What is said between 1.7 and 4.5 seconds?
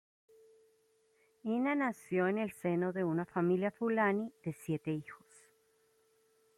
nació en el seno de una familia fulani